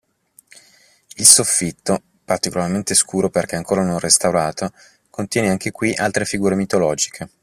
[1.17, 4.71] Il soffitto, particolarmente scuro perché ancora non restaurato,
[5.11, 7.29] contiene anche qui altre figure mitologiche.